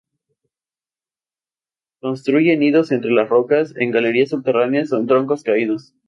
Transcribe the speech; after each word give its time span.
Construye 1.99 2.57
nidos 2.57 2.91
entre 2.91 3.11
las 3.11 3.29
rocas, 3.29 3.75
en 3.77 3.91
galerías 3.91 4.29
subterráneas 4.29 4.91
o 4.93 4.97
en 4.97 5.05
troncos 5.05 5.43
caídos. 5.43 5.93